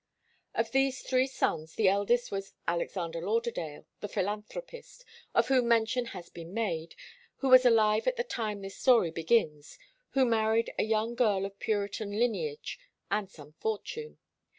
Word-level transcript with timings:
Of 0.55 0.71
these 0.71 1.03
three 1.03 1.27
sons 1.27 1.75
the 1.75 1.87
eldest 1.87 2.31
was 2.31 2.53
Alexander 2.67 3.21
Lauderdale, 3.21 3.85
the 3.99 4.07
philanthropist, 4.07 5.05
of 5.35 5.49
whom 5.49 5.67
mention 5.67 6.05
has 6.05 6.27
been 6.31 6.55
made, 6.55 6.95
who 7.35 7.49
was 7.49 7.67
alive 7.67 8.07
at 8.07 8.15
the 8.15 8.23
time 8.23 8.63
this 8.63 8.77
story 8.77 9.11
begins, 9.11 9.77
who 10.13 10.25
married 10.25 10.73
a 10.79 10.83
young 10.85 11.13
girl 11.13 11.45
of 11.45 11.59
Puritan 11.59 12.17
lineage 12.17 12.79
and 13.11 13.29
some 13.29 13.51
fortune. 13.59 14.17